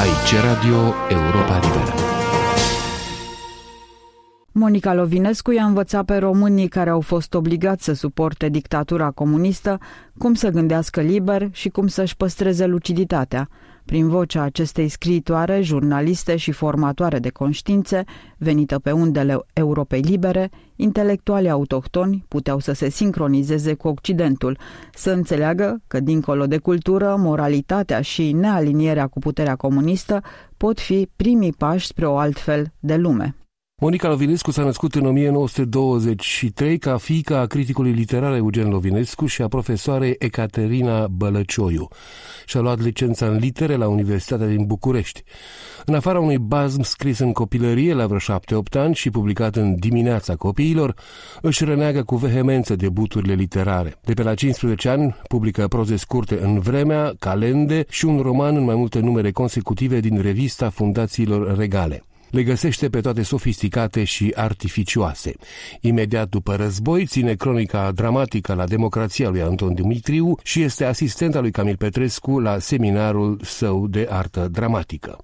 [0.00, 1.94] Aici Radio Europa Liberă.
[4.52, 9.78] Monica Lovinescu i-a învățat pe românii care au fost obligați să suporte dictatura comunistă
[10.18, 13.48] cum să gândească liber și cum să-și păstreze luciditatea.
[13.90, 18.04] Prin vocea acestei scriitoare, jurnaliste și formatoare de conștiințe,
[18.38, 24.58] venită pe undele Europei libere, intelectualii autohtoni puteau să se sincronizeze cu Occidentul,
[24.94, 30.22] să înțeleagă că, dincolo de cultură, moralitatea și nealinierea cu puterea comunistă
[30.56, 33.34] pot fi primii pași spre o altfel de lume.
[33.82, 39.48] Monica Lovinescu s-a născut în 1923 ca fiica a criticului literar Eugen Lovinescu și a
[39.48, 41.88] profesoarei Ecaterina Bălăcioiu.
[42.46, 45.22] Și-a luat licența în litere la Universitatea din București.
[45.84, 50.36] În afara unui bazm scris în copilărie la vreo șapte-opt ani și publicat în Dimineața
[50.36, 50.94] copiilor,
[51.42, 53.94] își răneagă cu vehemență debuturile literare.
[54.04, 58.64] De pe la 15 ani publică proze scurte în Vremea, Calende și un roman în
[58.64, 65.34] mai multe numere consecutive din revista Fundațiilor Regale le găsește pe toate sofisticate și artificioase.
[65.80, 71.42] Imediat după război ține cronica dramatică la democrația lui Anton Dimitriu și este asistent al
[71.42, 75.18] lui Camil Petrescu la seminarul său de artă dramatică.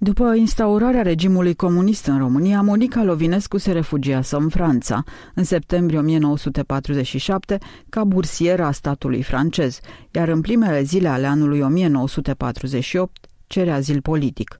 [0.00, 7.58] După instaurarea regimului comunist în România, Monica Lovinescu se refugiasă în Franța, în septembrie 1947,
[7.88, 14.56] ca bursieră a statului francez, iar în primele zile ale anului 1948 cere azil politic.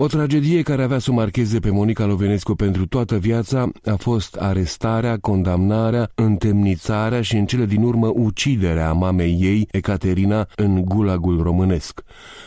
[0.00, 4.34] O tragedie care avea să o marcheze pe Monica Lovenescu pentru toată viața a fost
[4.34, 11.42] arestarea, condamnarea, întemnițarea și în cele din urmă uciderea a mamei ei, Ecaterina, în gulagul
[11.42, 12.02] românesc.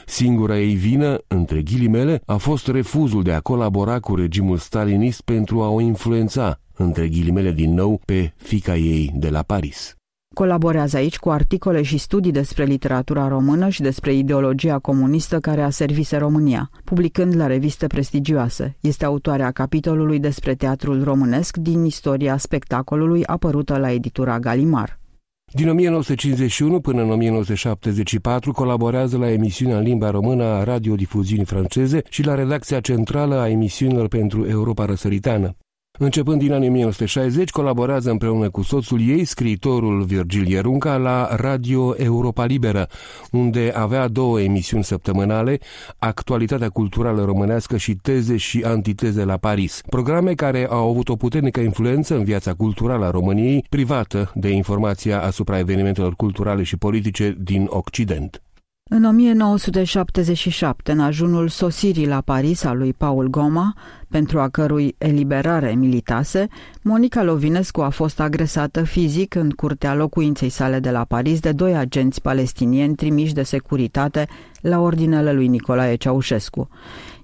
[0.05, 5.61] Singura ei vină, între ghilimele, a fost refuzul de a colabora cu regimul stalinist pentru
[5.61, 10.00] a o influența, între ghilimele din nou, pe fica ei de la Paris.
[10.33, 15.69] Colaborează aici cu articole și studii despre literatura română și despre ideologia comunistă care a
[15.69, 18.77] servise România, publicând la reviste prestigioase.
[18.79, 24.99] Este autoarea capitolului despre teatrul românesc din istoria spectacolului apărută la editura Galimar.
[25.53, 32.25] Din 1951 până în 1974 colaborează la emisiunea în limba română a radiodifuziunii franceze și
[32.25, 35.55] la redacția centrală a emisiunilor pentru Europa Răsăritană.
[36.03, 42.45] Începând din anii 1960, colaborează împreună cu soțul ei, scriitorul Virgil Ierunca, la Radio Europa
[42.45, 42.87] Liberă,
[43.31, 45.59] unde avea două emisiuni săptămânale,
[45.99, 51.59] Actualitatea culturală românească și Teze și antiteze la Paris, programe care au avut o puternică
[51.59, 57.65] influență în viața culturală a României, privată de informația asupra evenimentelor culturale și politice din
[57.69, 58.41] Occident.
[58.93, 63.73] În 1977, în ajunul sosirii la Paris a lui Paul Goma,
[64.09, 66.47] pentru a cărui eliberare militase,
[66.81, 71.75] Monica Lovinescu a fost agresată fizic în curtea locuinței sale de la Paris de doi
[71.75, 74.27] agenți palestinieni trimiși de securitate
[74.61, 76.69] la ordinele lui Nicolae Ceaușescu.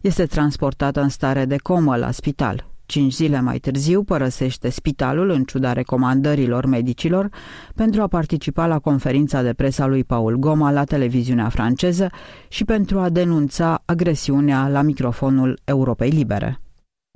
[0.02, 2.77] Este transportată în stare de comă la spital.
[2.88, 7.30] Cinci zile mai târziu părăsește spitalul în ciuda recomandărilor medicilor
[7.76, 12.10] pentru a participa la conferința de presă a lui Paul Goma la televiziunea franceză
[12.48, 16.60] și pentru a denunța agresiunea la microfonul Europei Libere.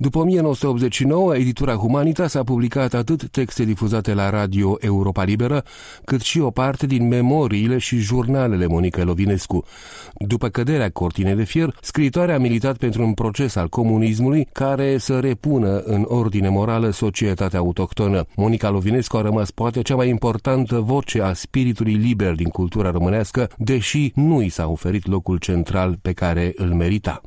[0.01, 5.63] După 1989, editura Humanitas a publicat atât texte difuzate la Radio Europa Liberă,
[6.05, 9.65] cât și o parte din memoriile și jurnalele Monica Lovinescu.
[10.13, 15.19] După căderea cortinei de fier, scriitoarea a militat pentru un proces al comunismului care să
[15.19, 18.25] repună în ordine morală societatea autohtonă.
[18.35, 23.49] Monica Lovinescu a rămas poate cea mai importantă voce a spiritului liber din cultura românească,
[23.57, 27.21] deși nu i s-a oferit locul central pe care îl merita.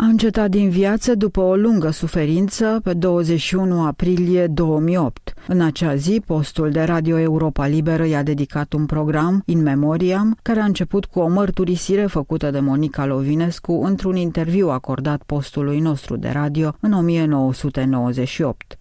[0.00, 5.34] A încetat din viață după o lungă suferință pe 21 aprilie 2008.
[5.48, 10.60] În acea zi, postul de Radio Europa Liberă i-a dedicat un program, In Memoriam, care
[10.60, 16.28] a început cu o mărturisire făcută de Monica Lovinescu într-un interviu acordat postului nostru de
[16.28, 18.78] radio în 1998.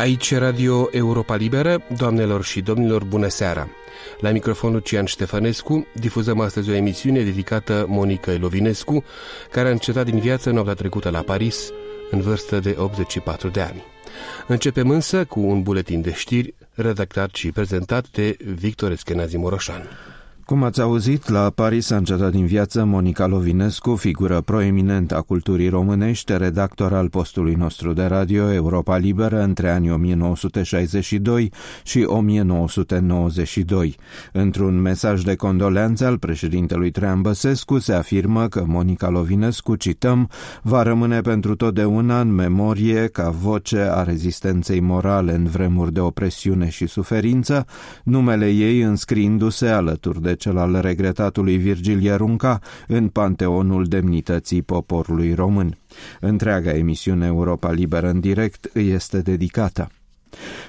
[0.00, 3.68] Aici Radio Europa Liberă, doamnelor și domnilor, bună seara!
[4.20, 9.04] La microfonul Cian Ștefănescu difuzăm astăzi o emisiune dedicată Monica Elovinescu,
[9.50, 11.72] care a încetat din viață noaptea trecută la Paris,
[12.10, 13.82] în vârstă de 84 de ani.
[14.46, 19.88] Începem însă cu un buletin de știri redactat și prezentat de Victor Eskenazi Moroșan.
[20.50, 25.68] Cum ați auzit, la Paris a încetat din viață Monica Lovinescu, figură proeminentă a culturii
[25.68, 31.52] românești, redactor al postului nostru de radio Europa Liberă între anii 1962
[31.82, 33.96] și 1992.
[34.32, 40.28] Într-un mesaj de condoleanță al președintelui Traian Băsescu se afirmă că Monica Lovinescu, cităm,
[40.62, 46.68] va rămâne pentru totdeauna în memorie ca voce a rezistenței morale în vremuri de opresiune
[46.68, 47.66] și suferință,
[48.04, 55.76] numele ei înscriindu-se alături de cel al regretatului Virgil Ierunca în panteonul demnității poporului român.
[56.20, 59.88] Întreaga emisiune Europa Liberă în direct îi este dedicată.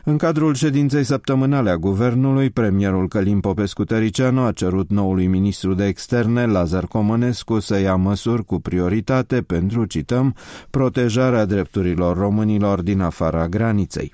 [0.03, 5.85] În cadrul ședinței săptămânale a guvernului, premierul Călim Popescu Tăricianu a cerut noului ministru de
[5.85, 10.35] externe, Lazar Comănescu, să ia măsuri cu prioritate pentru, cităm,
[10.69, 14.13] protejarea drepturilor românilor din afara graniței.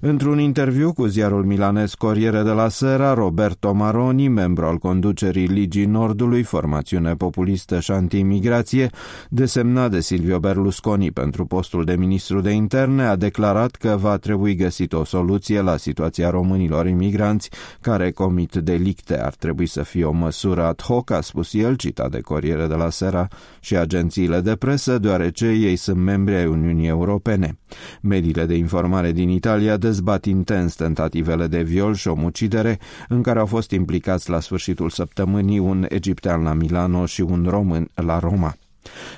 [0.00, 5.84] Într-un interviu cu ziarul milanez Corriere de la Sera, Roberto Maroni, membru al conducerii Ligii
[5.84, 8.90] Nordului, formațiune populistă și anti-imigrație,
[9.28, 14.54] desemnat de Silvio Berlusconi pentru postul de ministru de interne, a declarat că va trebui
[14.54, 17.50] găsit o soluție la situația românilor imigranți
[17.80, 19.20] care comit delicte.
[19.20, 22.74] Ar trebui să fie o măsură ad hoc, a spus el, citat de Corriere de
[22.74, 23.28] la Sera
[23.60, 27.58] și agențiile de presă, deoarece ei sunt membri ai Uniunii Europene.
[28.00, 32.78] Mediile de informare din Italia dezbat intens tentativele de viol și omucidere
[33.08, 37.88] în care au fost implicați la sfârșitul săptămânii un egiptean la Milano și un român
[37.94, 38.56] la Roma.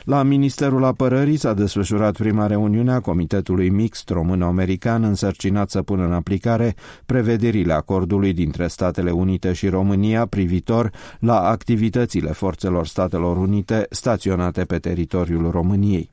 [0.05, 6.13] La Ministerul Apărării s-a desfășurat prima reuniune a Comitetului Mixt Român-American însărcinat să pună în
[6.13, 6.75] aplicare
[7.07, 14.79] prevederile acordului dintre Statele Unite și România privitor la activitățile forțelor Statelor Unite staționate pe
[14.79, 16.11] teritoriul României.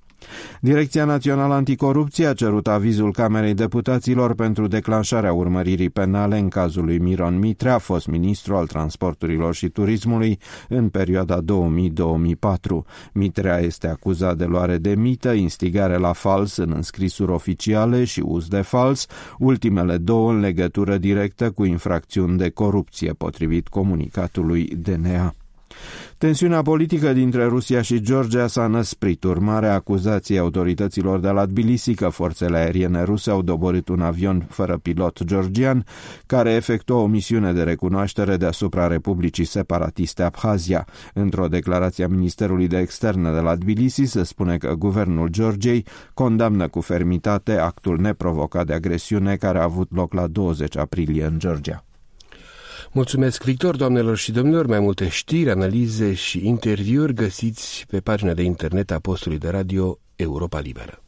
[0.61, 6.97] Direcția Națională Anticorupție a cerut avizul Camerei Deputaților pentru declanșarea urmăririi penale în cazul lui
[6.97, 10.39] Miron Mitrea, fost ministru al transporturilor și turismului
[10.69, 11.43] în perioada 2000-2004.
[13.13, 18.47] Mitrea este acuzat de luare de mită, instigare la fals în înscrisuri oficiale și uz
[18.47, 19.05] de fals,
[19.37, 25.33] ultimele două în legătură directă cu infracțiuni de corupție, potrivit comunicatului DNA.
[26.21, 32.09] Tensiunea politică dintre Rusia și Georgia s-a năsprit, urmare acuzației autorităților de la Tbilisi că
[32.09, 35.85] forțele aeriene ruse au doborât un avion fără pilot georgian
[36.25, 40.87] care efectua o misiune de recunoaștere deasupra Republicii Separatiste Abhazia.
[41.13, 46.67] Într-o declarație a Ministerului de Externe de la Tbilisi se spune că guvernul Georgiei condamnă
[46.67, 51.85] cu fermitate actul neprovocat de agresiune care a avut loc la 20 aprilie în Georgia.
[52.93, 54.67] Mulțumesc, Victor, doamnelor și domnilor.
[54.67, 59.99] Mai multe știri, analize și interviuri găsiți pe pagina de internet a postului de radio
[60.15, 61.03] Europa Liberă.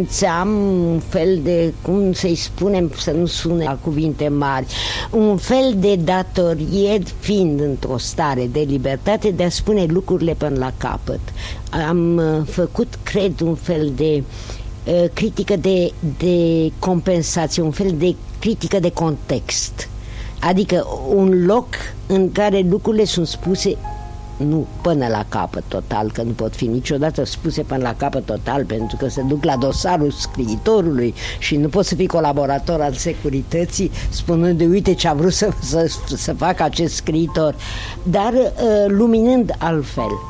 [0.00, 0.48] Simțeam
[0.92, 4.66] un fel de, cum să-i spunem, să nu sune la cuvinte mari,
[5.10, 10.72] un fel de datorie fiind într-o stare de libertate de a spune lucrurile până la
[10.76, 11.20] capăt.
[11.88, 14.22] Am uh, făcut, cred, un fel de
[14.84, 19.88] uh, critică de, de compensație, un fel de critică de context.
[20.40, 21.66] Adică un loc
[22.06, 23.76] în care lucrurile sunt spuse
[24.44, 28.64] nu până la capăt total, că nu pot fi niciodată spuse până la capăt total,
[28.64, 33.90] pentru că se duc la dosarul scriitorului și nu pot să fii colaborator al securității
[34.08, 37.54] spunând de uite ce a vrut să, să, să facă acest scriitor,
[38.02, 40.29] dar uh, luminând altfel.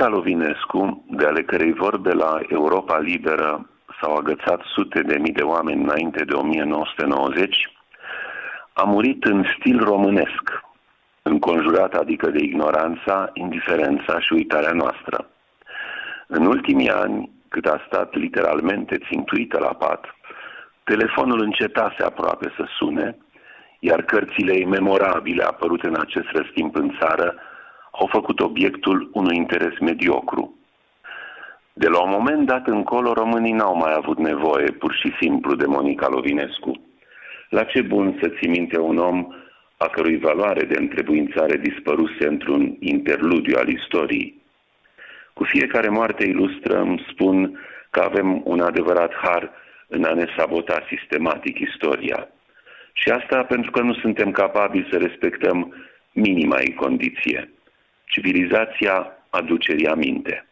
[0.00, 5.42] Monica Lovinescu, de ale cărei vorbe la Europa Liberă s-au agățat sute de mii de
[5.42, 7.56] oameni înainte de 1990,
[8.72, 10.44] a murit în stil românesc,
[11.22, 15.26] înconjurat adică de ignoranța, indiferența și uitarea noastră.
[16.26, 20.04] În ultimii ani, cât a stat literalmente țintuită la pat,
[20.84, 23.16] telefonul încetase aproape să sune,
[23.78, 27.34] iar cărțile memorabile apărute în acest răstimp în țară
[28.00, 30.54] au făcut obiectul unui interes mediocru.
[31.72, 35.66] De la un moment dat încolo, românii n-au mai avut nevoie pur și simplu de
[35.66, 36.72] Monica Lovinescu.
[37.48, 39.34] La ce bun să ții minte un om
[39.76, 44.42] a cărui valoare de întrebuințare dispăruse într-un interludiu al istoriei?
[45.32, 49.50] Cu fiecare moarte ilustră îmi spun că avem un adevărat har
[49.86, 52.28] în a ne sabota sistematic istoria.
[52.92, 55.74] Și asta pentru că nu suntem capabili să respectăm
[56.12, 57.50] minima ei condiție,
[58.10, 60.46] civilizația aducerii aminte.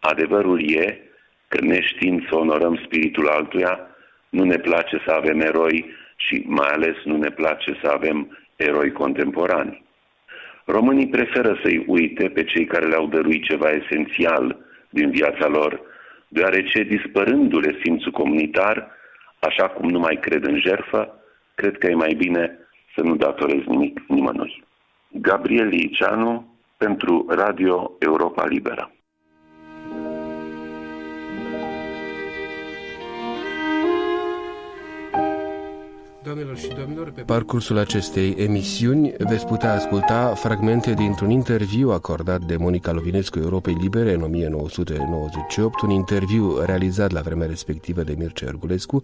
[0.00, 1.00] Adevărul e
[1.48, 3.80] că neștiind să onorăm spiritul altuia,
[4.28, 8.92] nu ne place să avem eroi și mai ales nu ne place să avem eroi
[8.92, 9.82] contemporani.
[10.64, 14.56] Românii preferă să-i uite pe cei care le-au dăruit ceva esențial
[14.90, 15.80] din viața lor,
[16.28, 18.90] deoarece dispărându-le simțul comunitar,
[19.38, 21.14] așa cum nu mai cred în jerfă,
[21.54, 22.58] cred că e mai bine
[22.94, 24.64] să nu datorez nimic nimănui.
[25.08, 26.51] Gabriel Liceanu
[26.84, 28.90] pentru Radio Europa Liberă.
[36.24, 42.56] Doamnelor și domnilor, pe parcursul acestei emisiuni veți putea asculta fragmente dintr-un interviu acordat de
[42.56, 49.02] Monica Lovinescu Europei Libere în 1998, un interviu realizat la vremea respectivă de Mircea Ergulescu,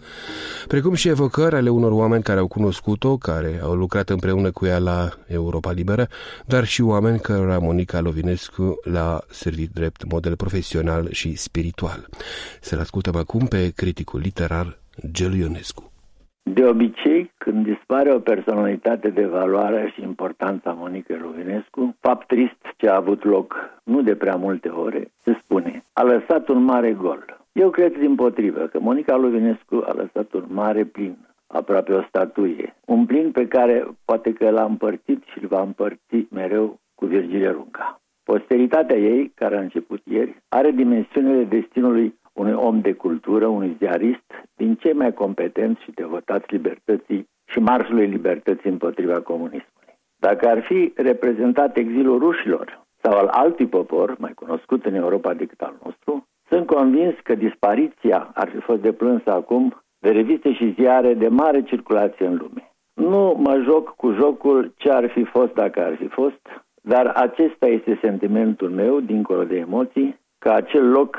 [0.66, 4.78] precum și evocări ale unor oameni care au cunoscut-o, care au lucrat împreună cu ea
[4.78, 6.08] la Europa Liberă,
[6.46, 12.08] dar și oameni care Monica Lovinescu l-a servit drept model profesional și spiritual.
[12.60, 14.78] Să-l ascultăm acum pe criticul literar
[15.12, 15.92] Gelu Ionescu.
[16.54, 22.56] De obicei, când dispare o personalitate de valoare și importanță a Monica Lovinescu, fapt trist
[22.76, 26.92] ce a avut loc nu de prea multe ore, se spune, a lăsat un mare
[26.92, 27.40] gol.
[27.52, 32.74] Eu cred din potrivă că Monica Lovinescu a lăsat un mare plin, aproape o statuie.
[32.84, 37.50] Un plin pe care poate că l-a împărțit și l va împărți mereu cu Virgilia
[37.50, 38.00] Runca.
[38.22, 42.14] Posteritatea ei, care a început ieri, are dimensiunile destinului unui
[42.68, 48.70] om de cultură, unui ziarist, din cei mai competenți și devotați libertății și marșului libertății
[48.70, 49.94] împotriva comunismului.
[50.16, 55.60] Dacă ar fi reprezentat exilul rușilor sau al altui popor, mai cunoscut în Europa decât
[55.60, 61.14] al nostru, sunt convins că dispariția ar fi fost deplânsă acum de reviste și ziare
[61.14, 62.72] de mare circulație în lume.
[62.94, 66.40] Nu mă joc cu jocul ce ar fi fost dacă ar fi fost,
[66.82, 71.16] dar acesta este sentimentul meu, dincolo de emoții, că acel loc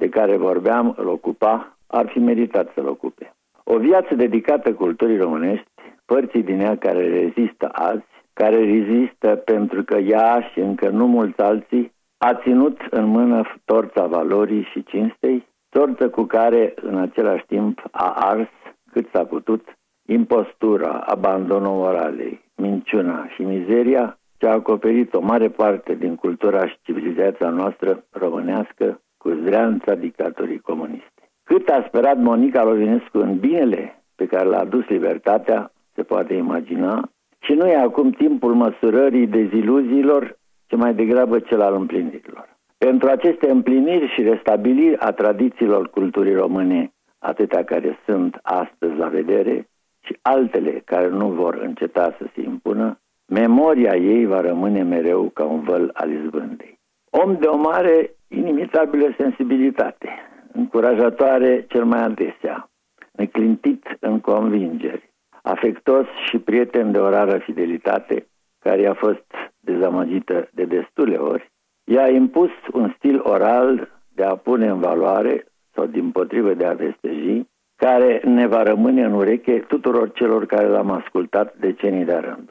[0.00, 3.34] de care vorbeam îl ocupa, ar fi meritat să-l ocupe.
[3.64, 5.70] O viață dedicată culturii românești,
[6.04, 11.40] părții din ea care rezistă azi, care rezistă pentru că ea și încă nu mulți
[11.40, 17.82] alții a ținut în mână torța valorii și cinstei, torță cu care în același timp
[17.90, 18.50] a ars
[18.92, 25.94] cât s-a putut impostura, abandonul moralei, minciuna și mizeria ce a acoperit o mare parte
[25.94, 31.22] din cultura și civilizația noastră românească cu zdreanța dictatorii comuniste.
[31.44, 37.10] Cât a sperat Monica Lovinescu în binele pe care l-a adus libertatea, se poate imagina,
[37.38, 42.48] și nu e acum timpul măsurării deziluziilor, ci mai degrabă cel al împlinirilor.
[42.78, 49.68] Pentru aceste împliniri și restabiliri a tradițiilor culturii române, atâtea care sunt astăzi la vedere,
[50.04, 55.44] și altele care nu vor înceta să se impună, memoria ei va rămâne mereu ca
[55.44, 56.78] un văl al izbândei.
[57.10, 60.08] Om de o mare inimitabilă sensibilitate,
[60.52, 62.70] încurajatoare cel mai adesea,
[63.12, 68.26] neclintit în convingeri, afectos și prieten de o rară fidelitate,
[68.58, 69.24] care a fost
[69.60, 71.50] dezamăgită de destule ori,
[71.84, 76.72] i-a impus un stil oral de a pune în valoare sau din potrivă de a
[76.72, 82.50] vesteji, care ne va rămâne în ureche tuturor celor care l-am ascultat decenii de rând.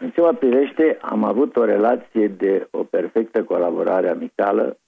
[0.00, 4.78] În ce mă privește, am avut o relație de o perfectă colaborare amicală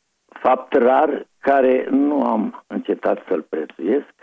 [0.40, 4.14] fapt rar care nu am încetat să-l prețuiesc.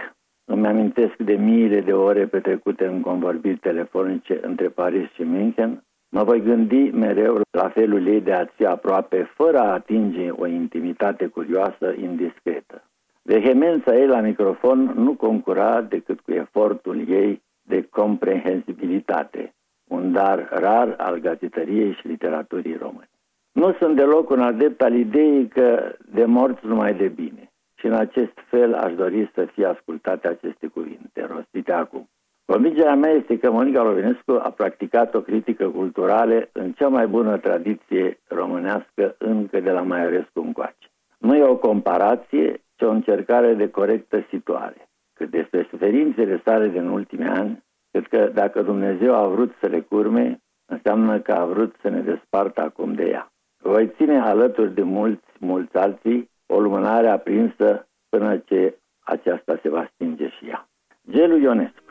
[0.45, 5.83] Îmi amintesc de miile de ore petrecute în convorbiri telefonice între Paris și München.
[6.09, 10.45] Mă voi gândi mereu la felul ei de a ți aproape fără a atinge o
[10.45, 12.83] intimitate curioasă, indiscretă.
[13.21, 19.53] Vehemența ei la microfon nu concura decât cu efortul ei de comprehensibilitate,
[19.87, 23.08] un dar rar al gazetăriei și literaturii române.
[23.51, 27.51] Nu sunt deloc un adept al ideii că de morți numai de bine.
[27.75, 32.09] Și în acest fel aș dori să fie ascultate aceste cuvinte, rostite acum.
[32.45, 37.37] Convingerea mea este că Monica Lovinescu a practicat o critică culturală în cea mai bună
[37.37, 40.87] tradiție românească încă de la Maiorescu încoace.
[41.17, 44.89] Nu e o comparație, ci o încercare de corectă situare.
[45.13, 49.79] Cât despre suferințele sale din ultimii ani, cred că dacă Dumnezeu a vrut să le
[49.79, 53.31] curme, înseamnă că a vrut să ne despartă acum de ea.
[53.61, 59.89] Voi ține alături de mulți, mulți alții o lumânare aprinsă până ce aceasta se va
[59.93, 60.69] stinge și ea.
[61.11, 61.83] Gelu Ionescu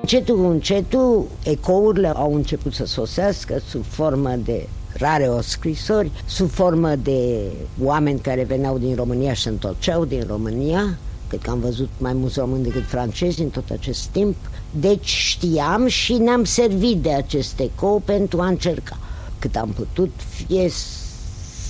[0.00, 4.66] Încetul cu încetul, ecourile au început să sosească sub formă de
[4.98, 7.50] rare o scrisori, sub formă de
[7.82, 10.80] oameni care veneau din România și se întorceau din România,
[11.28, 14.36] Cred că am văzut mai mulți români decât francezi în tot acest timp.
[14.80, 18.98] Deci știam și ne-am servit de acest ecou pentru a încerca
[19.38, 20.68] cât am putut, fie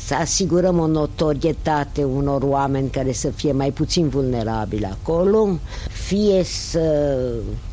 [0.06, 5.48] să asigurăm o notorietate unor oameni care să fie mai puțin vulnerabili acolo,
[6.06, 7.16] fie să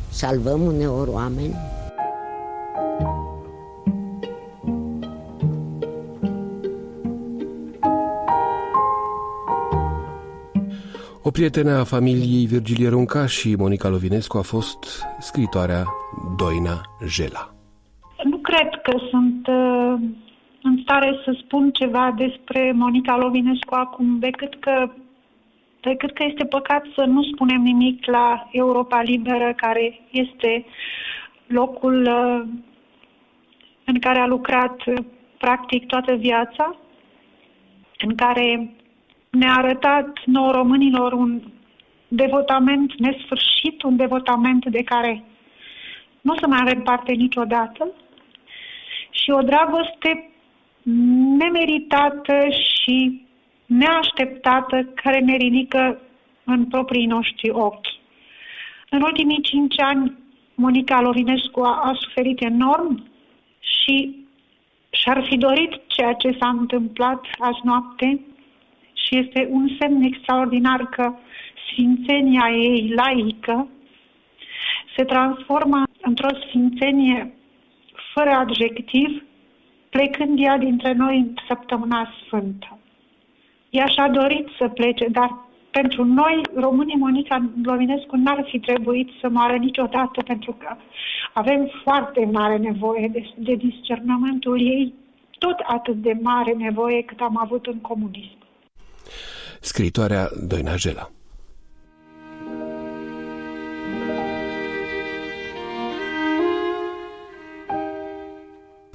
[0.08, 1.54] salvăm uneori oameni.
[11.34, 15.84] O prietenă a familiei Virgilie Runca și Monica Lovinescu a fost scritoarea
[16.36, 17.54] Doina Jela.
[18.24, 19.94] Nu cred că sunt uh,
[20.62, 24.90] în stare să spun ceva despre Monica Lovinescu acum, decât că
[25.80, 30.64] decât că este păcat să nu spunem nimic la Europa Liberă, care este
[31.46, 32.42] locul uh,
[33.84, 35.04] în care a lucrat uh,
[35.38, 36.76] practic toată viața,
[37.98, 38.74] în care
[39.34, 41.42] ne-a arătat nouă românilor un
[42.08, 45.24] devotament nesfârșit, un devotament de care
[46.20, 47.90] nu o să mai avem parte niciodată
[49.10, 50.30] și o dragoste
[51.38, 53.26] nemeritată și
[53.66, 56.00] neașteptată care ne ridică
[56.44, 57.86] în proprii noștri ochi.
[58.90, 60.16] În ultimii cinci ani,
[60.54, 63.08] Monica Lovinescu a, a suferit enorm
[63.58, 64.26] și
[64.90, 68.20] și-ar fi dorit ceea ce s-a întâmplat azi noapte
[69.04, 71.14] și este un semn extraordinar că
[71.70, 73.68] sfințenia ei laică
[74.96, 77.34] se transformă într-o sfințenie
[78.14, 79.24] fără adjectiv,
[79.90, 82.78] plecând ea dintre noi în săptămâna sfântă.
[83.70, 89.28] Ea și-a dorit să plece, dar pentru noi, românii, Monica Lovinescu n-ar fi trebuit să
[89.28, 90.76] moară niciodată, pentru că
[91.32, 94.94] avem foarte mare nevoie de, de discernământul ei,
[95.38, 98.43] tot atât de mare nevoie cât am avut în comunism.
[99.62, 101.08] Scritoarea Doina Jela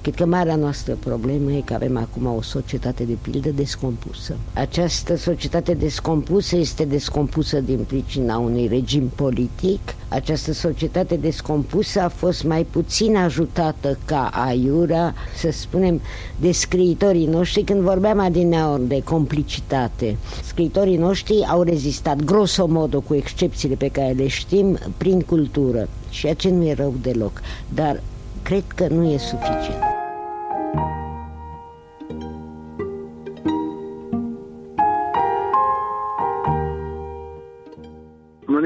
[0.02, 4.36] Cred că marea noastră problemă e că avem acum o societate de pildă descompusă.
[4.52, 9.80] Această societate descompusă este descompusă din pricina unui regim politic.
[10.08, 16.00] Această societate descompusă a fost mai puțin ajutată ca aiura, să spunem,
[16.40, 20.16] de scriitorii noștri când vorbeam adineori de complicitate.
[20.44, 26.54] Scriitorii noștri au rezistat grosomodo cu excepțiile pe care le știm prin cultură și aceea
[26.54, 27.40] nu e rău deloc,
[27.74, 28.02] dar
[28.42, 29.89] cred că nu e suficient.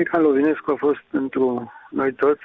[0.04, 2.42] Monica Lovinescu a fost pentru noi toți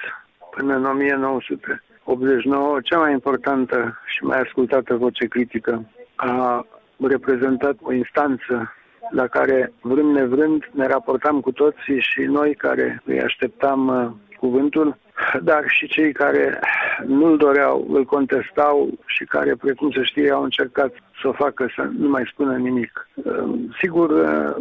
[0.50, 5.84] până în 1989 cea mai importantă și mai ascultată voce critică.
[6.14, 8.72] A reprezentat o instanță
[9.10, 14.98] la care, vrând nevrând, ne raportam cu toții și noi care îi așteptam uh, cuvântul,
[15.42, 16.58] dar și cei care
[17.06, 21.88] nu-l doreau, îl contestau și care, precum se știe, au încercat să o facă să
[21.98, 23.08] nu mai spună nimic.
[23.14, 24.56] Uh, sigur, uh,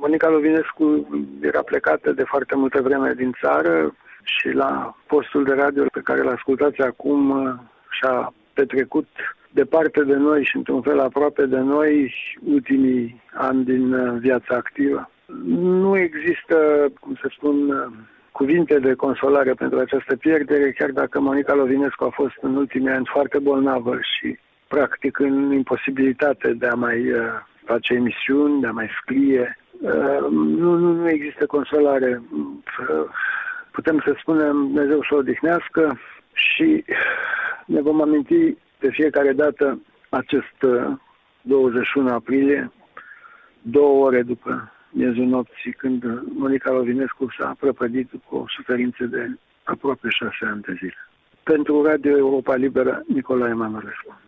[0.00, 1.08] Monica Lovinescu
[1.40, 6.20] era plecată de foarte multă vreme din țară și la postul de radio pe care
[6.20, 7.52] îl ascultați acum uh,
[7.90, 9.08] și-a petrecut
[9.50, 15.10] departe de noi și într-un fel aproape de noi ultimii ani din viața activă.
[15.54, 16.56] Nu există,
[17.00, 17.56] cum să spun,
[18.32, 23.10] cuvinte de consolare pentru această pierdere, chiar dacă Monica Lovinescu a fost în ultimii ani
[23.12, 27.20] foarte bolnavă și practic în imposibilitate de a mai uh,
[27.64, 29.58] face emisiuni, de a mai scrie.
[29.80, 32.22] Uh, nu, nu, nu există consolare.
[32.32, 33.04] Uh,
[33.70, 35.98] putem să spunem Dumnezeu să o odihnească
[36.32, 36.84] și
[37.66, 40.56] ne vom aminti de fiecare dată acest
[41.40, 42.72] 21 aprilie,
[43.62, 46.02] două ore după miezul nopții, când
[46.36, 49.30] Monica Rovinescu s-a prăpădit cu o suferință de
[49.64, 51.08] aproape șase ani de zile.
[51.42, 54.20] Pentru Radio Europa Liberă, Nicolae Manolescu.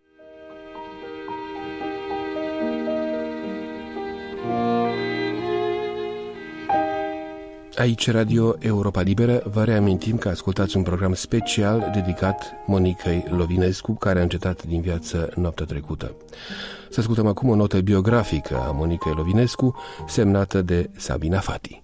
[7.80, 14.18] Aici, Radio Europa Liberă, vă reamintim că ascultați un program special dedicat Monicăi Lovinescu, care
[14.18, 16.06] a încetat din viață noaptea trecută.
[16.88, 19.74] Să ascultăm acum o notă biografică a Monicăi Lovinescu,
[20.06, 21.82] semnată de Sabina Fati.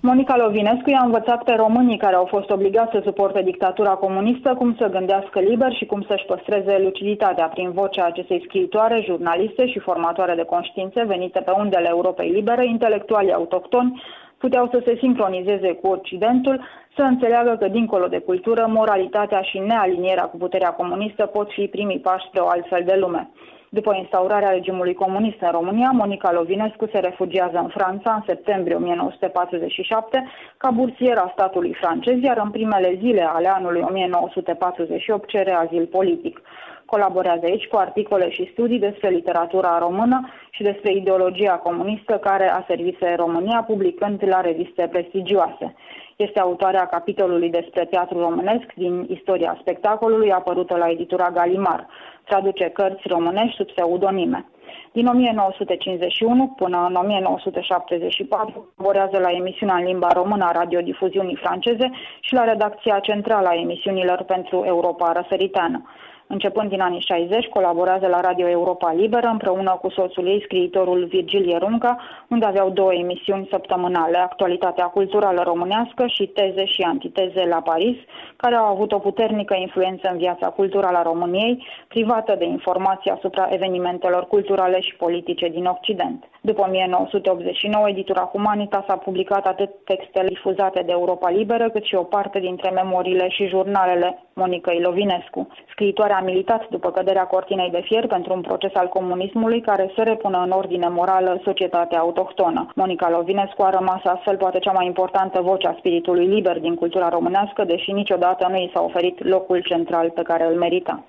[0.00, 4.74] Monica Lovinescu i-a învățat pe românii care au fost obligați să suporte dictatura comunistă cum
[4.78, 10.34] să gândească liber și cum să-și păstreze luciditatea prin vocea acestei scriitoare, jurnaliste și formatoare
[10.34, 14.02] de conștiințe venite pe undele Europei Libere, intelectualii autohtoni,
[14.38, 16.64] puteau să se sincronizeze cu Occidentul,
[16.96, 21.98] să înțeleagă că, dincolo de cultură, moralitatea și nealinierea cu puterea comunistă pot fi primii
[21.98, 23.30] pași spre o altfel de lume.
[23.68, 30.28] După instaurarea regimului comunist în România, Monica Lovinescu se refugiază în Franța în septembrie 1947
[30.56, 36.40] ca bursier a statului francez, iar în primele zile ale anului 1948 cere azil politic.
[36.86, 42.64] Colaborează aici cu articole și studii despre literatura română și despre ideologia comunistă care a
[42.66, 45.74] servit România, publicând la reviste prestigioase.
[46.16, 51.86] Este autoarea capitolului despre teatru românesc din istoria spectacolului, apărută la editura Galimar.
[52.24, 54.46] Traduce cărți românești sub pseudonime.
[54.92, 62.34] Din 1951 până în 1974 colaborează la emisiunea în limba română a radiodifuziunii franceze și
[62.34, 65.82] la redacția centrală a emisiunilor pentru Europa răsăriteană.
[66.28, 71.58] Începând din anii 60, colaborează la Radio Europa Liberă împreună cu soțul ei, scriitorul Virgil
[71.58, 71.96] Runca,
[72.28, 77.96] unde aveau două emisiuni săptămânale, Actualitatea culturală românească și Teze și antiteze la Paris,
[78.36, 83.48] care au avut o puternică influență în viața culturală a României, privată de informații asupra
[83.50, 86.24] evenimentelor culturale și politice din Occident.
[86.40, 92.02] După 1989, editura Humanitas a publicat atât textele difuzate de Europa Liberă, cât și o
[92.02, 95.48] parte dintre memoriile și jurnalele Monicăi Lovinescu.
[95.70, 100.02] Scriitoarea a militat după căderea cortinei de fier pentru un proces al comunismului care să
[100.02, 102.66] repună în ordine morală societatea autohtonă.
[102.74, 107.08] Monica Lovinescu a rămas astfel poate cea mai importantă voce a spiritului liber din cultura
[107.08, 111.04] românească, deși niciodată nu i s-a oferit locul central pe care îl merita.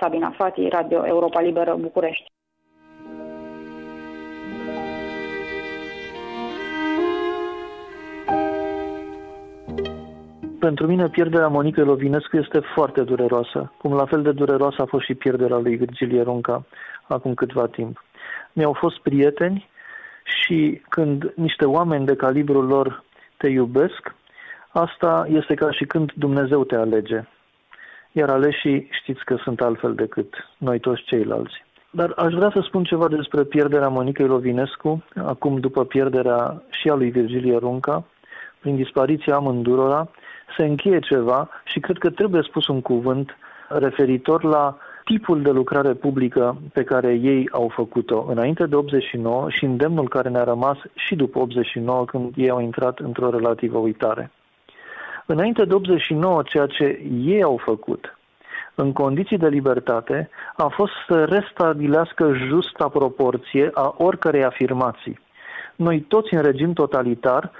[0.00, 2.37] Sabina Fati, Radio Europa Liberă, București.
[10.58, 15.04] Pentru mine pierderea Monicăi Lovinescu este foarte dureroasă, cum la fel de dureroasă a fost
[15.04, 16.64] și pierderea lui Virgilie Ronca
[17.08, 18.04] acum câtva timp.
[18.52, 19.68] Mi-au fost prieteni
[20.24, 23.04] și când niște oameni de calibrul lor
[23.36, 24.14] te iubesc,
[24.68, 27.24] asta este ca și când Dumnezeu te alege.
[28.12, 31.64] Iar aleșii știți că sunt altfel decât noi toți ceilalți.
[31.90, 36.94] Dar aș vrea să spun ceva despre pierderea Monicăi Lovinescu, acum după pierderea și a
[36.94, 38.04] lui Virgilie Runca,
[38.60, 40.10] prin dispariția amândurora,
[40.56, 43.36] se încheie ceva și cred că trebuie spus un cuvânt
[43.68, 49.64] referitor la tipul de lucrare publică pe care ei au făcut-o înainte de 89 și
[49.64, 54.30] îndemnul care ne-a rămas și după 89 când ei au intrat într-o relativă uitare.
[55.26, 58.18] Înainte de 89, ceea ce ei au făcut
[58.80, 65.18] în condiții de libertate a fost să restabilească justa proporție a oricărei afirmații.
[65.76, 67.50] Noi toți în regim totalitar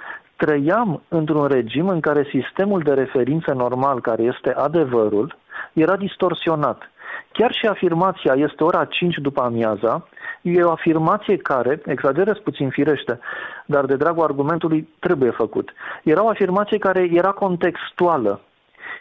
[0.43, 5.35] trăiam într-un regim în care sistemul de referință normal, care este adevărul,
[5.73, 6.91] era distorsionat.
[7.31, 10.07] Chiar și afirmația este ora 5 după amiaza,
[10.41, 13.19] e o afirmație care, exagerez puțin firește,
[13.65, 15.73] dar de dragul argumentului trebuie făcut.
[16.03, 18.41] Era o afirmație care era contextuală.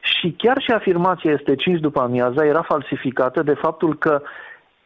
[0.00, 4.22] Și chiar și afirmația este 5 după amiaza era falsificată de faptul că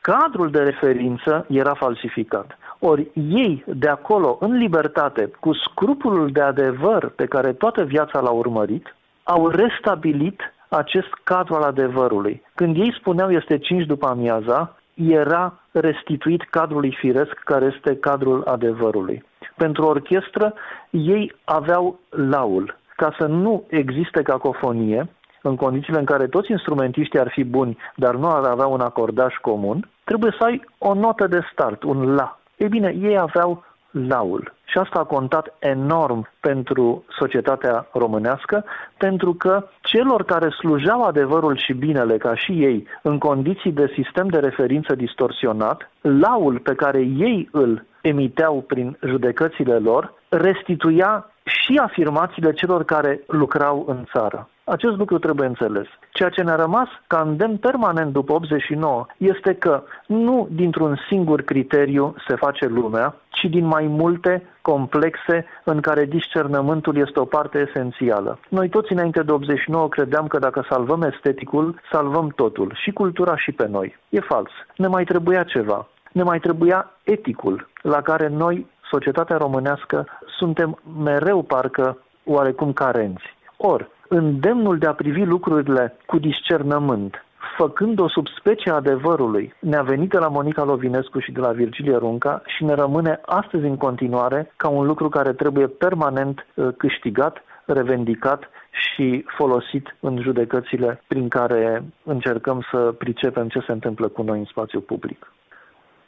[0.01, 2.59] cadrul de referință era falsificat.
[2.85, 8.37] Ori ei de acolo, în libertate, cu scrupulul de adevăr pe care toată viața l-au
[8.37, 12.43] urmărit, au restabilit acest cadru al adevărului.
[12.55, 19.25] Când ei spuneau este 5 după amiaza, era restituit cadrului firesc care este cadrul adevărului.
[19.57, 20.55] Pentru orchestră,
[20.91, 22.79] ei aveau laul.
[22.97, 25.09] Ca să nu existe cacofonie,
[25.43, 29.35] în condițiile în care toți instrumentiștii ar fi buni, dar nu ar avea un acordaj
[29.35, 32.37] comun, trebuie să ai o notă de start, un la.
[32.57, 34.53] Ei bine, ei aveau laul.
[34.65, 38.65] Și asta a contat enorm pentru societatea românească,
[38.99, 44.29] pentru că celor care slujeau adevărul și binele ca și ei, în condiții de sistem
[44.29, 52.53] de referință distorsionat, laul pe care ei îl emiteau prin judecățile lor, restituia și afirmațiile
[52.53, 54.49] celor care lucrau în țară.
[54.65, 55.87] Acest lucru trebuie înțeles.
[56.13, 62.15] Ceea ce ne-a rămas ca îndemn permanent după 89 este că nu dintr-un singur criteriu
[62.27, 68.39] se face lumea, ci din mai multe complexe în care discernământul este o parte esențială.
[68.49, 73.53] Noi toți înainte de 89 credeam că dacă salvăm esteticul, salvăm totul, și cultura și
[73.53, 73.99] pe noi.
[74.09, 74.51] E fals.
[74.77, 75.89] Ne mai trebuia ceva.
[76.13, 80.07] Ne mai trebuia eticul, la care noi, societatea românească,
[80.39, 83.37] suntem mereu parcă oarecum carenți.
[83.57, 87.25] Or, îndemnul de a privi lucrurile cu discernământ,
[87.57, 92.43] făcând o subspecie adevărului, ne-a venit de la Monica Lovinescu și de la Virgilie Runca
[92.47, 98.51] și ne rămâne astăzi în continuare ca un lucru care trebuie permanent uh, câștigat, revendicat
[98.71, 104.45] și folosit în judecățile prin care încercăm să pricepem ce se întâmplă cu noi în
[104.45, 105.33] spațiu public.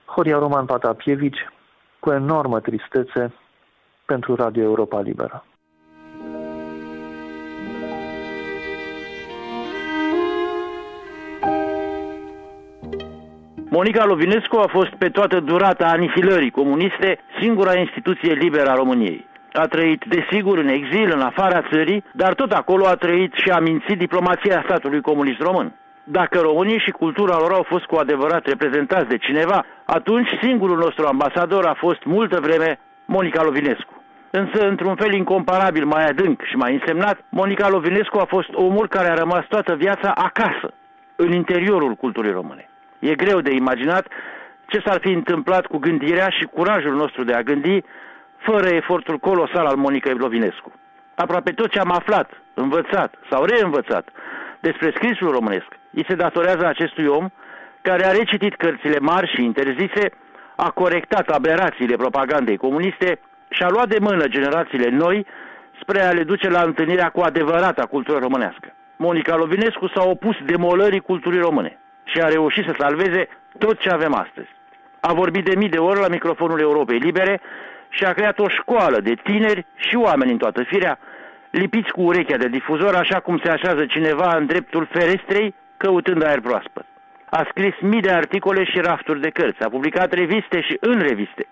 [0.04, 1.48] Horia Roman Patapievici,
[2.00, 3.32] cu enormă tristețe,
[4.06, 5.44] pentru Radio Europa Liberă.
[13.78, 19.26] Monica Lovinescu a fost pe toată durata anihilării comuniste singura instituție liberă a României.
[19.52, 23.58] A trăit, desigur, în exil, în afara țării, dar tot acolo a trăit și a
[23.58, 25.72] mințit diplomația statului comunist român.
[26.04, 31.06] Dacă românii și cultura lor au fost cu adevărat reprezentați de cineva, atunci singurul nostru
[31.06, 34.02] ambasador a fost multă vreme Monica Lovinescu.
[34.30, 39.08] Însă, într-un fel incomparabil mai adânc și mai însemnat, Monica Lovinescu a fost omul care
[39.10, 40.68] a rămas toată viața acasă,
[41.16, 42.68] în interiorul culturii române.
[43.10, 44.06] E greu de imaginat
[44.66, 47.82] ce s-ar fi întâmplat cu gândirea și curajul nostru de a gândi
[48.36, 50.72] fără efortul colosal al Monicăi Lovinescu.
[51.14, 54.08] Aproape tot ce am aflat, învățat sau reînvățat
[54.60, 57.28] despre scrisul românesc, îi se datorează acestui om
[57.82, 60.10] care a recitit cărțile mari și interzise,
[60.56, 65.26] a corectat aberațiile propagandei comuniste și a luat de mână generațiile noi
[65.80, 68.74] spre a le duce la întâlnirea cu adevărata cultură românească.
[68.96, 74.14] Monica Lovinescu s-a opus demolării culturii române și a reușit să salveze tot ce avem
[74.14, 74.48] astăzi.
[75.00, 77.40] A vorbit de mii de ori la microfonul Europei Libere
[77.88, 80.98] și a creat o școală de tineri și oameni în toată firea,
[81.50, 86.40] lipiți cu urechea de difuzor, așa cum se așează cineva în dreptul ferestrei, căutând aer
[86.40, 86.84] proaspăt.
[87.24, 91.46] A scris mii de articole și rafturi de cărți, a publicat reviste și în reviste.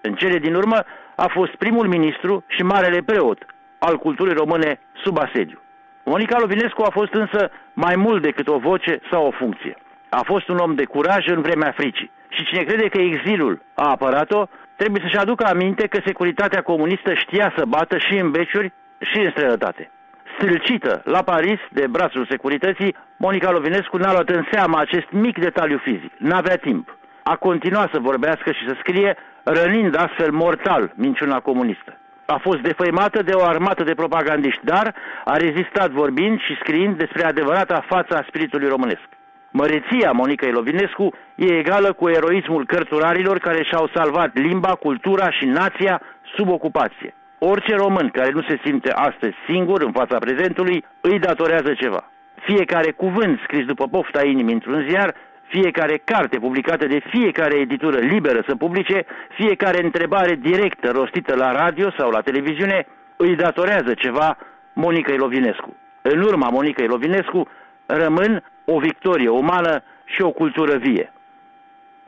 [0.00, 3.46] În cele din urmă a fost primul ministru și marele preot
[3.78, 5.60] al culturii române sub asediu.
[6.04, 9.76] Monica Lovinescu a fost însă mai mult decât o voce sau o funcție.
[10.18, 12.10] A fost un om de curaj în vremea fricii.
[12.28, 14.46] Și cine crede că exilul a apărat-o,
[14.76, 19.30] trebuie să-și aducă aminte că securitatea comunistă știa să bată și în beciuri și în
[19.30, 19.90] străinătate.
[20.36, 25.78] Stâlcită la Paris de brațul securității, Monica Lovinescu n-a luat în seama acest mic detaliu
[25.78, 26.12] fizic.
[26.16, 26.96] N-avea timp.
[27.22, 31.98] A continuat să vorbească și să scrie, rănind astfel mortal minciuna comunistă.
[32.26, 37.24] A fost defăimată de o armată de propagandiști, dar a rezistat vorbind și scriind despre
[37.24, 39.08] adevărata fața a spiritului românesc.
[39.60, 46.00] Măreția Monica Lovinescu e egală cu eroismul cărturarilor care și-au salvat limba, cultura și nația
[46.36, 47.14] sub ocupație.
[47.38, 52.10] Orice român care nu se simte astăzi singur în fața prezentului îi datorează ceva.
[52.34, 55.14] Fiecare cuvânt scris după pofta inimii într-un ziar,
[55.46, 61.90] fiecare carte publicată de fiecare editură liberă să publice, fiecare întrebare directă rostită la radio
[61.98, 62.86] sau la televiziune
[63.16, 64.36] îi datorează ceva
[64.72, 65.76] Monica Lovinescu.
[66.02, 67.48] În urma Monica Lovinescu
[67.86, 71.12] rămân o victorie umană și o cultură vie.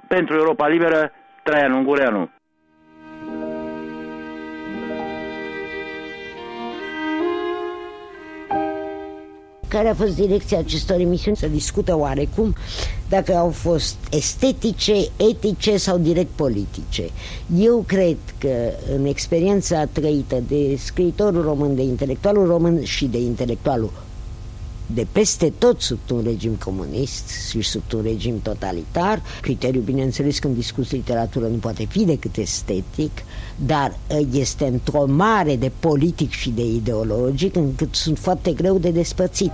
[0.09, 2.31] Pentru Europa Liberă, Traian Ungureanu.
[9.69, 12.55] care a fost direcția acestor emisiuni, să discută oarecum
[13.09, 14.93] dacă au fost estetice,
[15.31, 17.03] etice sau direct politice.
[17.59, 24.06] Eu cred că în experiența trăită de scriitorul român, de intelectualul român și de intelectualul
[24.87, 29.23] de peste tot sub un regim comunist și sub un regim totalitar.
[29.41, 33.11] Criteriul, bineînțeles, când discuți literatură nu poate fi decât estetic,
[33.57, 33.99] dar
[34.33, 39.53] este într-o mare de politic și de ideologic încât sunt foarte greu de despățit.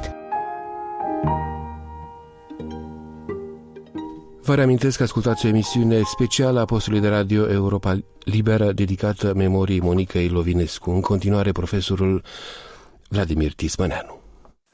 [4.44, 9.80] Vă reamintesc că ascultați o emisiune specială a postului de radio Europa Liberă dedicată memoriei
[9.80, 10.90] Monicăi Lovinescu.
[10.90, 12.22] În continuare, profesorul
[13.08, 14.21] Vladimir Tismăneanu.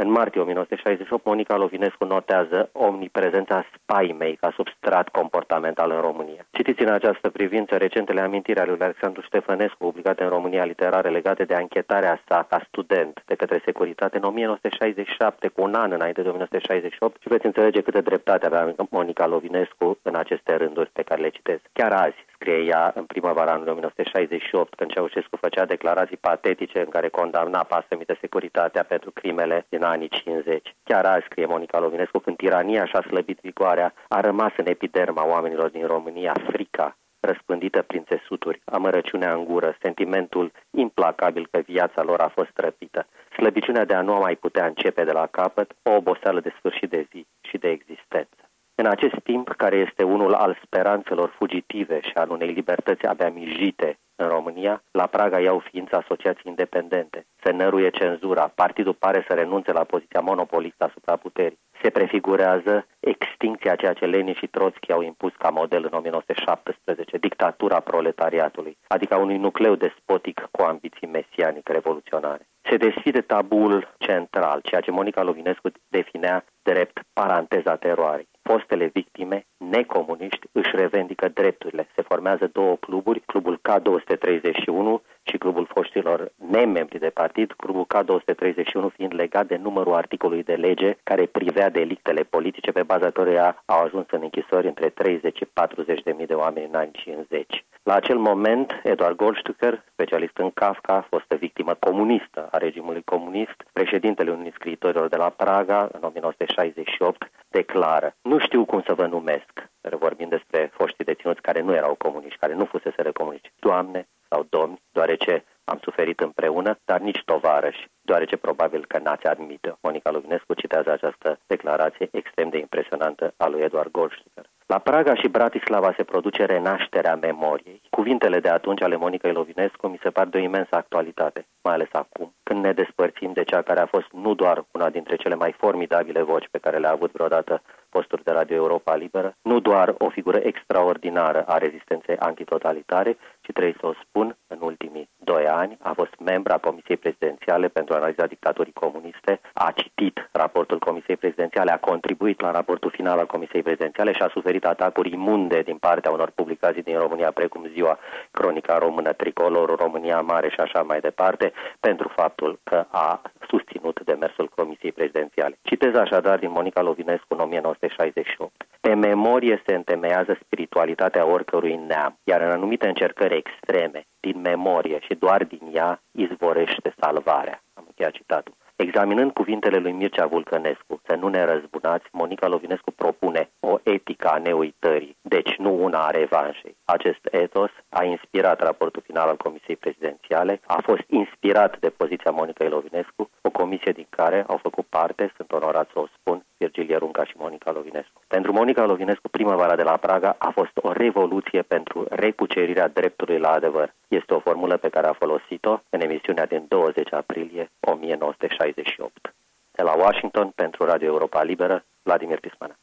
[0.03, 6.47] În martie 1968, Monica Lovinescu notează omniprezența spaimei ca substrat comportamental în România.
[6.51, 11.45] Citiți în această privință recentele amintiri ale lui Alexandru Ștefănescu, publicate în România literare legate
[11.45, 16.29] de anchetarea sa ca student de către securitate în 1967, cu un an înainte de
[16.29, 21.29] 1968 și veți înțelege câtă dreptate avea Monica Lovinescu în aceste rânduri pe care le
[21.29, 21.63] citesc.
[21.73, 27.09] Chiar azi, scrie ea în primăvara anului 1968, când Ceaușescu făcea declarații patetice în care
[27.09, 30.75] condamna pasămită securitatea pentru crimele din anii 50.
[30.85, 35.69] Chiar azi, scrie Monica Lovinescu, când tirania și-a slăbit vigoarea, a rămas în epiderma oamenilor
[35.71, 42.29] din România frica răspândită prin țesuturi, amărăciunea în gură, sentimentul implacabil că viața lor a
[42.29, 46.55] fost răpită, slăbiciunea de a nu mai putea începe de la capăt, o oboseală de
[46.59, 48.48] sfârșit de zi și de existență.
[48.81, 53.99] În acest timp, care este unul al speranțelor fugitive și al unei libertăți abia mijite
[54.17, 57.27] în România, la Praga iau ființă asociații independente.
[57.43, 61.59] Se năruie cenzura, partidul pare să renunțe la poziția monopolistă asupra puterii.
[61.83, 67.81] Se prefigurează extincția ceea ce Lenin și Trotsky au impus ca model în 1917, dictatura
[67.81, 72.49] proletariatului, adică unui nucleu despotic cu ambiții mesianic revoluționare.
[72.69, 80.47] Se deschide tabul central, ceea ce Monica Lovinescu definea drept paranteza teroarei fostele victime necomuniști
[80.53, 81.89] își revendică drepturile.
[81.95, 84.89] Se formează două cluburi, clubul K231
[85.23, 90.97] și clubul foștilor nemembri de partid, clubul K231 fiind legat de numărul articolului de lege
[91.03, 96.03] care privea delictele politice pe baza căruia au ajuns în închisori între 30 și 40
[96.03, 97.65] de mii de oameni în anii 50.
[97.89, 104.31] La acel moment, Eduard Goldstücker, specialist în Kafka, fostă victimă comunistă a regimului comunist, președintele
[104.31, 110.29] unui scriitorilor de la Praga, în 1968, declară Nu știu cum să vă numesc, vorbim
[110.29, 113.53] despre foștii deținuți care nu erau comuniști, care nu fusese comuniști.
[113.59, 119.77] Doamne, sau domni, deoarece am suferit împreună, dar nici tovarăși, deoarece probabil că n-ați admite.
[119.81, 124.49] Monica Luvinescu citează această declarație extrem de impresionantă a lui Eduard Goldschmidt.
[124.75, 127.83] La Praga și Bratislava se produce renașterea memoriei.
[127.91, 131.89] Cuvintele de atunci ale Monicăi Lovinescu mi se par de o imensă actualitate, mai ales
[131.93, 135.53] acum, când ne despărțim de cea care a fost nu doar una dintre cele mai
[135.59, 140.09] formidabile voci pe care le-a avut vreodată posturi de Radio Europa Liberă, nu doar o
[140.09, 143.17] figură extraordinară a rezistenței antitotalitare,
[143.49, 147.69] ci trebuie să o spun, în ultimii doi ani a fost membra a Comisiei Prezidențiale
[147.69, 153.27] pentru analiza dictaturii comuniste, a citit raportul Comisiei Prezidențiale, a contribuit la raportul final al
[153.27, 157.99] Comisiei Prezidențiale și a suferit atacuri imunde din partea unor publicații din România, precum Ziua
[158.31, 164.53] Cronica Română, Tricolorul România Mare și așa mai departe, pentru faptul că a susținut demersul
[164.55, 165.59] Comisiei Prezidențiale.
[165.63, 168.53] Citez așadar din Monica Lovinescu în 1968.
[168.81, 175.15] Pe memorie se întemeiază spiritualitatea oricărui neam, iar în anumite încercări extreme, din memorie și
[175.15, 177.63] doar din ea, izvorește salvarea.
[177.75, 178.55] Am încheiat citatul.
[178.87, 184.39] Examinând cuvintele lui Mircea Vulcănescu, să nu ne răzbunați, Monica Lovinescu propune o etică a
[184.39, 186.77] neuitării, deci nu una a revanșei.
[186.85, 192.69] Acest etos a inspirat raportul final al Comisiei Prezidențiale, a fost inspirat de poziția Monica
[192.69, 197.25] Lovinescu, o comisie din care au făcut parte, sunt onorat să o spun, Virgilie Runca
[197.25, 198.21] și Monica Lovinescu.
[198.29, 203.51] Pentru Monica Lovinescu, primăvara de la Praga a fost o revoluție pentru recucerirea dreptului la
[203.51, 203.95] adevăr.
[204.09, 209.35] Este o formulă pe care a folosit-o în emisiunea din 20 aprilie 1968.
[209.71, 212.75] De la Washington, pentru Radio Europa Liberă, Vladimir Pismana.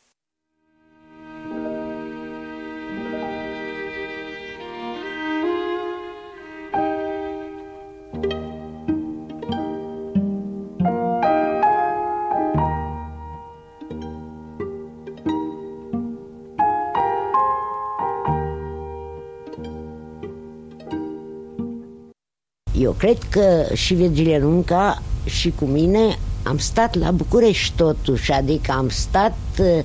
[23.06, 28.90] Cred că și Virgilie Runca și cu mine am stat la București totuși, adică am
[28.90, 29.84] stat uh,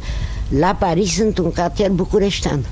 [0.59, 2.65] la Paris într-un cartier bucureștean.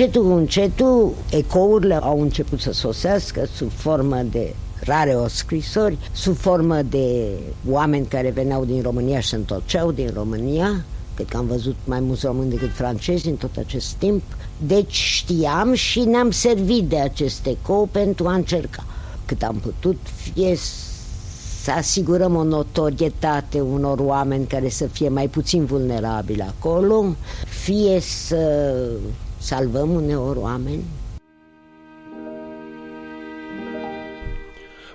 [0.00, 6.36] Încetul cu încetul, ecourile au început să sosească sub formă de rare o scrisori, sub
[6.36, 7.28] formă de
[7.68, 10.84] oameni care veneau din România și se întorceau din România.
[11.14, 14.22] Cred că am văzut mai mulți români decât francezi în tot acest timp.
[14.66, 18.84] Deci știam și ne-am servit de acest ecou pentru a încerca
[19.26, 20.56] cât am putut, fie
[21.62, 27.04] să asigurăm o notorietate unor oameni care să fie mai puțin vulnerabili acolo,
[27.48, 28.72] fie să
[29.40, 30.82] salvăm uneori oameni.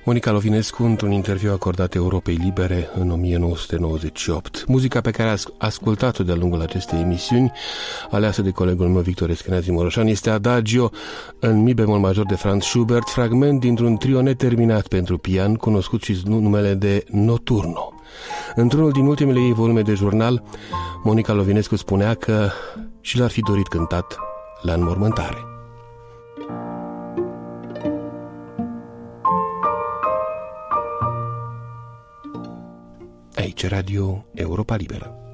[0.06, 4.64] Monica Lovinescu într-un interviu acordat Europei Libere în 1998.
[4.68, 7.52] Muzica pe care a ascultat-o de-a lungul acestei emisiuni,
[8.10, 10.92] aleasă de colegul meu Victor Eschenazi Moroșan, este Adagio
[11.40, 16.22] în mi bemol major de Franz Schubert, fragment dintr-un trio neterminat pentru pian, cunoscut și
[16.26, 17.94] numele de Noturno.
[18.56, 20.44] Într-unul din ultimele ei volume de jurnal,
[21.04, 22.50] Monica Lovinescu spunea că
[23.02, 24.18] și l-ar fi dorit cântat
[24.62, 25.46] la înmormântare.
[33.36, 35.25] Aici Radio Europa Liberă.